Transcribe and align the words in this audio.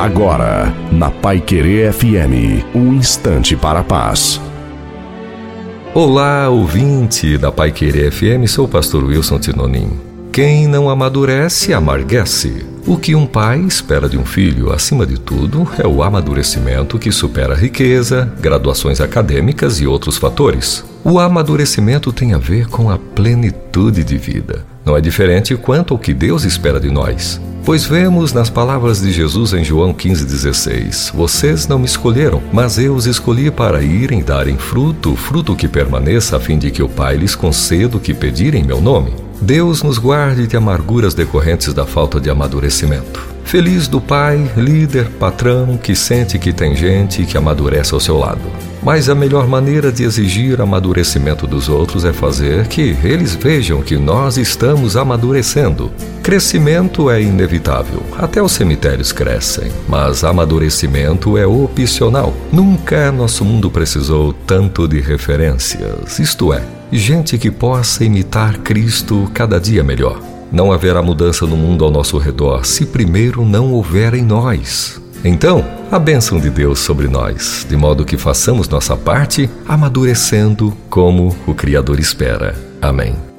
Agora, 0.00 0.74
na 0.90 1.10
Pai 1.10 1.42
Querer 1.42 1.92
FM, 1.92 2.64
um 2.74 2.94
instante 2.94 3.54
para 3.54 3.80
a 3.80 3.84
paz. 3.84 4.40
Olá, 5.92 6.48
ouvinte 6.48 7.36
da 7.36 7.52
Pai 7.52 7.70
Querer 7.70 8.10
FM, 8.10 8.48
sou 8.48 8.64
o 8.64 8.68
pastor 8.68 9.04
Wilson 9.04 9.38
Tinonim. 9.38 9.90
Quem 10.32 10.66
não 10.66 10.88
amadurece, 10.88 11.74
amarguece. 11.74 12.64
O 12.86 12.96
que 12.96 13.14
um 13.14 13.26
pai 13.26 13.60
espera 13.60 14.08
de 14.08 14.16
um 14.16 14.24
filho, 14.24 14.72
acima 14.72 15.04
de 15.04 15.20
tudo, 15.20 15.68
é 15.78 15.86
o 15.86 16.02
amadurecimento 16.02 16.98
que 16.98 17.12
supera 17.12 17.52
a 17.52 17.58
riqueza, 17.58 18.32
graduações 18.40 19.02
acadêmicas 19.02 19.82
e 19.82 19.86
outros 19.86 20.16
fatores. 20.16 20.82
O 21.04 21.18
amadurecimento 21.18 22.10
tem 22.10 22.32
a 22.32 22.38
ver 22.38 22.68
com 22.68 22.88
a 22.88 22.96
plenitude 22.96 24.02
de 24.02 24.16
vida. 24.16 24.64
Não 24.82 24.96
é 24.96 25.00
diferente 25.02 25.54
quanto 25.56 25.92
ao 25.92 26.00
que 26.00 26.14
Deus 26.14 26.44
espera 26.44 26.80
de 26.80 26.90
nós. 26.90 27.38
Pois 27.64 27.84
vemos 27.84 28.32
nas 28.32 28.48
palavras 28.48 29.00
de 29.00 29.12
Jesus 29.12 29.52
em 29.52 29.62
João 29.62 29.92
15,16: 29.92 31.12
Vocês 31.14 31.68
não 31.68 31.78
me 31.78 31.84
escolheram, 31.84 32.42
mas 32.52 32.78
eu 32.78 32.94
os 32.94 33.06
escolhi 33.06 33.50
para 33.50 33.82
irem 33.82 34.22
darem 34.22 34.56
fruto, 34.56 35.14
fruto 35.14 35.54
que 35.54 35.68
permaneça, 35.68 36.36
a 36.36 36.40
fim 36.40 36.58
de 36.58 36.70
que 36.70 36.82
o 36.82 36.88
Pai 36.88 37.16
lhes 37.16 37.34
conceda 37.34 37.96
o 37.96 38.00
que 38.00 38.14
pedirem 38.14 38.62
em 38.62 38.66
meu 38.66 38.80
nome. 38.80 39.12
Deus 39.40 39.82
nos 39.82 39.98
guarde 39.98 40.46
de 40.46 40.56
amarguras 40.56 41.14
decorrentes 41.14 41.72
da 41.72 41.86
falta 41.86 42.20
de 42.20 42.28
amadurecimento. 42.28 43.26
Feliz 43.44 43.88
do 43.88 44.00
pai, 44.00 44.50
líder, 44.56 45.08
patrão 45.18 45.78
que 45.78 45.94
sente 45.94 46.38
que 46.38 46.52
tem 46.52 46.76
gente 46.76 47.24
que 47.24 47.38
amadurece 47.38 47.94
ao 47.94 48.00
seu 48.00 48.18
lado. 48.18 48.42
Mas 48.82 49.08
a 49.08 49.14
melhor 49.14 49.46
maneira 49.46 49.92
de 49.92 50.04
exigir 50.04 50.60
amadurecimento 50.60 51.46
dos 51.46 51.68
outros 51.68 52.04
é 52.04 52.12
fazer 52.12 52.66
que 52.66 52.96
eles 53.04 53.34
vejam 53.34 53.82
que 53.82 53.96
nós 53.96 54.38
estamos 54.38 54.96
amadurecendo. 54.96 55.92
Crescimento 56.22 57.10
é 57.10 57.20
inevitável, 57.20 58.02
até 58.16 58.42
os 58.42 58.52
cemitérios 58.52 59.12
crescem, 59.12 59.70
mas 59.88 60.24
amadurecimento 60.24 61.36
é 61.36 61.46
opcional. 61.46 62.34
Nunca 62.52 63.12
nosso 63.12 63.44
mundo 63.44 63.70
precisou 63.70 64.32
tanto 64.32 64.88
de 64.88 65.00
referências, 65.00 66.18
isto 66.18 66.52
é, 66.52 66.62
gente 66.90 67.36
que 67.36 67.50
possa 67.50 68.04
imitar 68.04 68.58
Cristo 68.58 69.30
cada 69.34 69.60
dia 69.60 69.84
melhor. 69.84 70.20
Não 70.52 70.72
haverá 70.72 71.00
mudança 71.00 71.46
no 71.46 71.56
mundo 71.56 71.84
ao 71.84 71.90
nosso 71.90 72.18
redor 72.18 72.66
se 72.66 72.84
primeiro 72.86 73.44
não 73.44 73.72
houver 73.72 74.14
em 74.14 74.22
nós. 74.22 75.00
Então, 75.24 75.64
a 75.90 75.98
bênção 75.98 76.40
de 76.40 76.48
Deus 76.48 76.78
sobre 76.78 77.06
nós, 77.06 77.66
de 77.68 77.76
modo 77.76 78.04
que 78.04 78.16
façamos 78.16 78.68
nossa 78.68 78.96
parte, 78.96 79.50
amadurecendo 79.68 80.74
como 80.88 81.36
o 81.46 81.54
Criador 81.54 82.00
espera. 82.00 82.54
Amém. 82.80 83.29